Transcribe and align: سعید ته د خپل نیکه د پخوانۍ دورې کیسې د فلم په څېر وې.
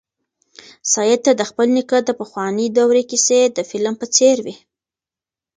سعید 0.93 1.19
ته 1.25 1.31
د 1.35 1.41
خپل 1.49 1.67
نیکه 1.77 1.97
د 2.03 2.09
پخوانۍ 2.19 2.67
دورې 2.77 3.03
کیسې 3.11 3.39
د 3.47 3.59
فلم 3.69 3.95
په 4.01 4.07
څېر 4.15 4.37
وې. 4.45 4.55